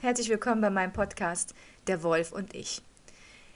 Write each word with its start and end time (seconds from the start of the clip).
herzlich 0.00 0.28
willkommen 0.28 0.60
bei 0.60 0.70
meinem 0.70 0.92
Podcast 0.92 1.54
Der 1.86 2.02
Wolf 2.02 2.32
und 2.32 2.54
ich. 2.54 2.82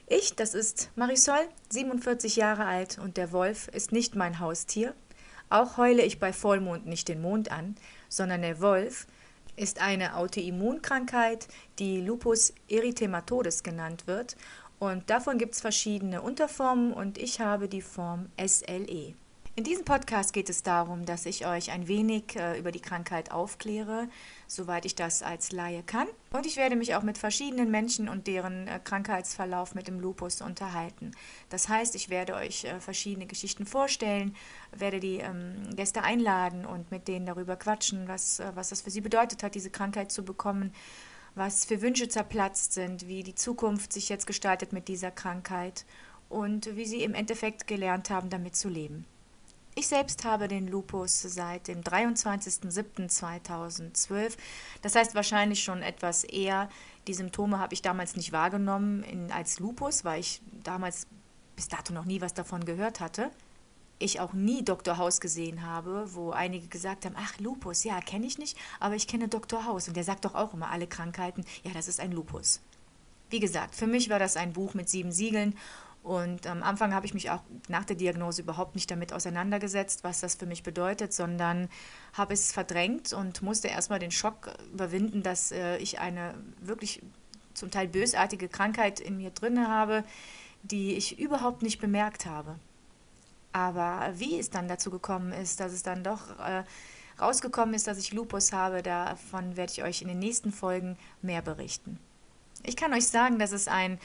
Ich, 0.07 0.35
das 0.35 0.53
ist 0.53 0.89
Marisol, 0.95 1.47
47 1.69 2.35
Jahre 2.35 2.65
alt 2.65 2.97
und 2.97 3.17
der 3.17 3.31
Wolf 3.31 3.67
ist 3.69 3.91
nicht 3.91 4.15
mein 4.15 4.39
Haustier. 4.39 4.93
Auch 5.49 5.77
heule 5.77 6.03
ich 6.03 6.19
bei 6.19 6.33
Vollmond 6.33 6.85
nicht 6.85 7.07
den 7.07 7.21
Mond 7.21 7.51
an, 7.51 7.75
sondern 8.07 8.41
der 8.41 8.61
Wolf 8.61 9.07
ist 9.55 9.81
eine 9.81 10.15
Autoimmunkrankheit, 10.15 11.47
die 11.77 12.01
Lupus 12.01 12.53
erythematodes 12.69 13.63
genannt 13.63 14.07
wird. 14.07 14.35
Und 14.79 15.09
davon 15.09 15.37
gibt 15.37 15.55
es 15.55 15.61
verschiedene 15.61 16.21
Unterformen 16.21 16.93
und 16.93 17.17
ich 17.17 17.41
habe 17.41 17.67
die 17.67 17.81
Form 17.81 18.29
SLE. 18.43 19.13
In 19.55 19.65
diesem 19.65 19.83
Podcast 19.83 20.31
geht 20.31 20.49
es 20.49 20.63
darum, 20.63 21.05
dass 21.05 21.25
ich 21.25 21.45
euch 21.45 21.71
ein 21.71 21.87
wenig 21.87 22.35
äh, 22.37 22.57
über 22.57 22.71
die 22.71 22.79
Krankheit 22.79 23.31
aufkläre, 23.31 24.07
soweit 24.47 24.85
ich 24.85 24.95
das 24.95 25.21
als 25.21 25.51
Laie 25.51 25.83
kann. 25.83 26.07
Und 26.31 26.45
ich 26.45 26.55
werde 26.55 26.77
mich 26.77 26.95
auch 26.95 27.03
mit 27.03 27.17
verschiedenen 27.17 27.69
Menschen 27.69 28.07
und 28.07 28.27
deren 28.27 28.67
äh, 28.67 28.79
Krankheitsverlauf 28.81 29.75
mit 29.75 29.87
dem 29.87 29.99
Lupus 29.99 30.41
unterhalten. 30.41 31.11
Das 31.49 31.67
heißt, 31.67 31.95
ich 31.95 32.09
werde 32.09 32.35
euch 32.35 32.63
äh, 32.63 32.79
verschiedene 32.79 33.25
Geschichten 33.25 33.65
vorstellen, 33.65 34.33
werde 34.71 35.01
die 35.01 35.17
ähm, 35.17 35.75
Gäste 35.75 36.03
einladen 36.03 36.65
und 36.65 36.89
mit 36.91 37.09
denen 37.09 37.25
darüber 37.25 37.57
quatschen, 37.57 38.07
was, 38.07 38.39
äh, 38.39 38.51
was 38.55 38.69
das 38.69 38.81
für 38.81 38.91
sie 38.91 39.01
bedeutet 39.01 39.43
hat, 39.43 39.55
diese 39.55 39.71
Krankheit 39.71 40.11
zu 40.11 40.23
bekommen 40.23 40.73
was 41.35 41.63
für 41.63 41.81
Wünsche 41.81 42.09
zerplatzt 42.09 42.73
sind, 42.73 43.07
wie 43.07 43.23
die 43.23 43.35
Zukunft 43.35 43.93
sich 43.93 44.09
jetzt 44.09 44.25
gestaltet 44.25 44.73
mit 44.73 44.87
dieser 44.87 45.11
Krankheit 45.11 45.85
und 46.27 46.75
wie 46.75 46.85
sie 46.85 47.03
im 47.03 47.13
Endeffekt 47.13 47.67
gelernt 47.67 48.09
haben, 48.09 48.29
damit 48.29 48.55
zu 48.55 48.67
leben. 48.67 49.05
Ich 49.79 49.87
selbst 49.87 50.23
habe 50.25 50.49
den 50.49 50.67
Lupus 50.67 51.21
seit 51.21 51.69
dem 51.69 51.79
23.07.2012. 51.79 54.33
Das 54.81 54.95
heißt 54.95 55.15
wahrscheinlich 55.15 55.63
schon 55.63 55.81
etwas 55.81 56.25
eher. 56.25 56.67
Die 57.07 57.13
Symptome 57.13 57.59
habe 57.59 57.73
ich 57.73 57.81
damals 57.81 58.17
nicht 58.17 58.33
wahrgenommen 58.33 59.03
in, 59.03 59.31
als 59.31 59.61
Lupus, 59.61 60.03
weil 60.03 60.19
ich 60.19 60.41
damals 60.65 61.07
bis 61.55 61.69
dato 61.69 61.93
noch 61.93 62.03
nie 62.03 62.19
was 62.19 62.33
davon 62.33 62.65
gehört 62.65 62.99
hatte. 62.99 63.31
Ich 63.99 64.19
auch 64.19 64.33
nie 64.33 64.65
Dr. 64.65 64.97
House 64.97 65.21
gesehen 65.21 65.65
habe, 65.65 66.13
wo 66.13 66.31
einige 66.31 66.67
gesagt 66.67 67.05
haben, 67.05 67.15
ach 67.17 67.39
Lupus, 67.39 67.85
ja, 67.85 68.01
kenne 68.01 68.25
ich 68.25 68.37
nicht, 68.37 68.57
aber 68.81 68.95
ich 68.95 69.07
kenne 69.07 69.29
Dr. 69.29 69.63
House 69.63 69.87
und 69.87 69.95
der 69.95 70.03
sagt 70.03 70.25
doch 70.25 70.35
auch 70.35 70.53
immer 70.53 70.71
alle 70.71 70.87
Krankheiten, 70.87 71.45
ja, 71.63 71.71
das 71.71 71.87
ist 71.87 72.01
ein 72.01 72.11
Lupus. 72.11 72.59
Wie 73.29 73.39
gesagt, 73.39 73.75
für 73.75 73.87
mich 73.87 74.09
war 74.09 74.19
das 74.19 74.35
ein 74.35 74.51
Buch 74.51 74.73
mit 74.73 74.89
sieben 74.89 75.13
Siegeln 75.13 75.55
und 76.03 76.47
am 76.47 76.63
Anfang 76.63 76.93
habe 76.93 77.05
ich 77.05 77.13
mich 77.13 77.29
auch 77.29 77.41
nach 77.67 77.83
der 77.83 77.95
Diagnose 77.95 78.41
überhaupt 78.41 78.75
nicht 78.75 78.89
damit 78.89 79.11
auseinandergesetzt, 79.11 80.03
was 80.03 80.21
das 80.21 80.35
für 80.35 80.45
mich 80.45 80.63
bedeutet, 80.63 81.13
sondern 81.13 81.69
habe 82.13 82.33
es 82.33 82.51
verdrängt 82.51 83.11
und 83.13 83.41
musste 83.41 83.67
erstmal 83.67 83.99
den 83.99 84.11
Schock 84.11 84.53
überwinden, 84.73 85.23
dass 85.23 85.51
äh, 85.51 85.77
ich 85.77 85.99
eine 85.99 86.35
wirklich 86.61 87.01
zum 87.53 87.69
Teil 87.69 87.87
bösartige 87.87 88.47
Krankheit 88.47 88.99
in 88.99 89.17
mir 89.17 89.31
drinne 89.31 89.67
habe, 89.67 90.03
die 90.63 90.95
ich 90.95 91.19
überhaupt 91.19 91.61
nicht 91.61 91.79
bemerkt 91.79 92.25
habe. 92.25 92.55
Aber 93.51 94.11
wie 94.15 94.39
es 94.39 94.49
dann 94.49 94.67
dazu 94.67 94.91
gekommen 94.91 95.33
ist, 95.33 95.59
dass 95.59 95.73
es 95.73 95.83
dann 95.83 96.03
doch 96.03 96.39
äh, 96.39 96.63
rausgekommen 97.19 97.75
ist, 97.75 97.87
dass 97.87 97.97
ich 97.97 98.13
Lupus 98.13 98.53
habe, 98.53 98.83
davon 98.83 99.57
werde 99.57 99.73
ich 99.73 99.83
euch 99.83 100.01
in 100.01 100.07
den 100.07 100.19
nächsten 100.19 100.51
Folgen 100.51 100.97
mehr 101.21 101.41
berichten. 101.41 101.99
Ich 102.63 102.75
kann 102.75 102.93
euch 102.93 103.07
sagen, 103.07 103.39
dass 103.39 103.51
es 103.51 103.67
ein 103.67 103.99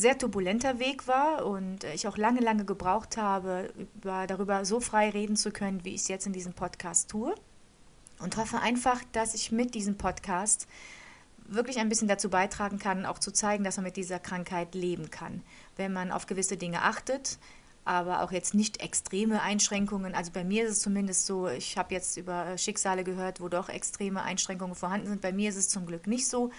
sehr 0.00 0.16
turbulenter 0.16 0.78
Weg 0.78 1.06
war 1.06 1.44
und 1.44 1.84
ich 1.84 2.08
auch 2.08 2.16
lange, 2.16 2.40
lange 2.40 2.64
gebraucht 2.64 3.18
habe, 3.18 3.70
über, 3.94 4.26
darüber 4.26 4.64
so 4.64 4.80
frei 4.80 5.10
reden 5.10 5.36
zu 5.36 5.50
können, 5.50 5.84
wie 5.84 5.90
ich 5.90 6.02
es 6.02 6.08
jetzt 6.08 6.26
in 6.26 6.32
diesem 6.32 6.54
Podcast 6.54 7.10
tue. 7.10 7.34
Und 8.18 8.36
hoffe 8.36 8.60
einfach, 8.60 9.02
dass 9.12 9.34
ich 9.34 9.52
mit 9.52 9.74
diesem 9.74 9.96
Podcast 9.96 10.66
wirklich 11.46 11.78
ein 11.78 11.88
bisschen 11.88 12.08
dazu 12.08 12.30
beitragen 12.30 12.78
kann, 12.78 13.04
auch 13.04 13.18
zu 13.18 13.30
zeigen, 13.30 13.62
dass 13.62 13.76
man 13.76 13.84
mit 13.84 13.96
dieser 13.96 14.18
Krankheit 14.18 14.74
leben 14.74 15.10
kann. 15.10 15.42
Wenn 15.76 15.92
man 15.92 16.12
auf 16.12 16.26
gewisse 16.26 16.56
Dinge 16.56 16.82
achtet, 16.82 17.38
aber 17.84 18.22
auch 18.22 18.32
jetzt 18.32 18.54
nicht 18.54 18.80
extreme 18.80 19.42
Einschränkungen. 19.42 20.14
Also 20.14 20.32
bei 20.32 20.44
mir 20.44 20.64
ist 20.64 20.72
es 20.72 20.80
zumindest 20.80 21.26
so, 21.26 21.48
ich 21.48 21.76
habe 21.76 21.94
jetzt 21.94 22.16
über 22.16 22.56
Schicksale 22.56 23.04
gehört, 23.04 23.40
wo 23.40 23.48
doch 23.48 23.68
extreme 23.68 24.22
Einschränkungen 24.22 24.74
vorhanden 24.74 25.08
sind. 25.08 25.20
Bei 25.20 25.32
mir 25.32 25.50
ist 25.50 25.56
es 25.56 25.68
zum 25.68 25.86
Glück 25.86 26.06
nicht 26.06 26.26
so. 26.26 26.50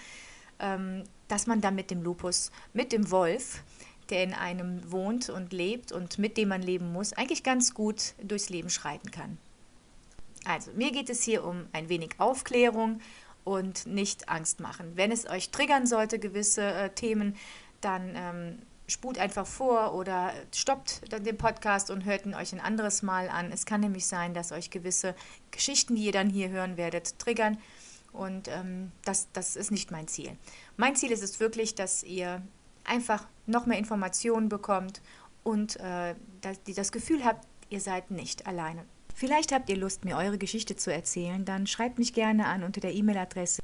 Ähm, 0.62 1.04
dass 1.28 1.46
man 1.46 1.60
dann 1.60 1.74
mit 1.74 1.90
dem 1.90 2.02
Lupus, 2.02 2.50
mit 2.74 2.92
dem 2.92 3.10
Wolf, 3.10 3.62
der 4.10 4.22
in 4.22 4.34
einem 4.34 4.92
wohnt 4.92 5.30
und 5.30 5.52
lebt 5.52 5.90
und 5.90 6.18
mit 6.18 6.36
dem 6.36 6.48
man 6.48 6.60
leben 6.60 6.92
muss, 6.92 7.14
eigentlich 7.14 7.42
ganz 7.42 7.72
gut 7.72 8.14
durchs 8.22 8.50
Leben 8.50 8.68
schreiten 8.68 9.10
kann. 9.10 9.38
Also, 10.44 10.72
mir 10.72 10.90
geht 10.90 11.08
es 11.08 11.22
hier 11.22 11.44
um 11.44 11.66
ein 11.72 11.88
wenig 11.88 12.16
Aufklärung 12.18 13.00
und 13.44 13.86
nicht 13.86 14.28
Angst 14.28 14.60
machen. 14.60 14.92
Wenn 14.94 15.10
es 15.10 15.28
euch 15.28 15.50
triggern 15.50 15.86
sollte, 15.86 16.18
gewisse 16.18 16.62
äh, 16.62 16.90
Themen, 16.90 17.36
dann 17.80 18.12
ähm, 18.14 18.58
spult 18.86 19.18
einfach 19.18 19.46
vor 19.46 19.94
oder 19.94 20.32
stoppt 20.54 21.12
dann 21.12 21.24
den 21.24 21.38
Podcast 21.38 21.90
und 21.90 22.04
hört 22.04 22.26
ihn 22.26 22.34
euch 22.34 22.52
ein 22.52 22.60
anderes 22.60 23.02
Mal 23.02 23.28
an. 23.28 23.50
Es 23.52 23.64
kann 23.66 23.80
nämlich 23.80 24.06
sein, 24.06 24.34
dass 24.34 24.52
euch 24.52 24.70
gewisse 24.70 25.14
Geschichten, 25.50 25.94
die 25.96 26.04
ihr 26.04 26.12
dann 26.12 26.28
hier 26.28 26.50
hören 26.50 26.76
werdet, 26.76 27.18
triggern. 27.18 27.58
Und 28.12 28.48
ähm, 28.48 28.92
das, 29.04 29.28
das 29.32 29.56
ist 29.56 29.70
nicht 29.70 29.90
mein 29.90 30.08
Ziel. 30.08 30.36
Mein 30.76 30.96
Ziel 30.96 31.10
ist 31.10 31.22
es 31.22 31.40
wirklich, 31.40 31.74
dass 31.74 32.02
ihr 32.02 32.42
einfach 32.84 33.26
noch 33.46 33.66
mehr 33.66 33.78
Informationen 33.78 34.48
bekommt 34.48 35.00
und 35.44 35.76
äh, 35.80 36.14
dass 36.40 36.60
ihr 36.66 36.74
das 36.74 36.92
Gefühl 36.92 37.24
habt, 37.24 37.46
ihr 37.70 37.80
seid 37.80 38.10
nicht 38.10 38.46
alleine. 38.46 38.84
Vielleicht 39.14 39.52
habt 39.52 39.68
ihr 39.68 39.76
Lust, 39.76 40.04
mir 40.04 40.16
eure 40.16 40.38
Geschichte 40.38 40.76
zu 40.76 40.92
erzählen, 40.92 41.44
dann 41.44 41.66
schreibt 41.66 41.98
mich 41.98 42.12
gerne 42.12 42.46
an 42.46 42.62
unter 42.62 42.80
der 42.80 42.94
E-Mail-Adresse 42.94 43.62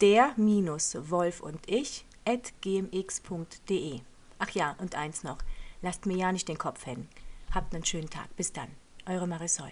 der-wolf 0.00 1.40
und 1.40 1.60
ich 1.68 2.06
at 2.24 2.52
gmx.de. 2.60 4.00
Ach 4.38 4.50
ja, 4.50 4.76
und 4.78 4.96
eins 4.96 5.22
noch, 5.22 5.38
lasst 5.80 6.06
mir 6.06 6.16
ja 6.16 6.32
nicht 6.32 6.48
den 6.48 6.58
Kopf 6.58 6.86
hängen. 6.86 7.08
Habt 7.54 7.74
einen 7.74 7.84
schönen 7.84 8.10
Tag. 8.10 8.34
Bis 8.36 8.52
dann. 8.52 8.68
Eure 9.06 9.26
Marisol. 9.26 9.70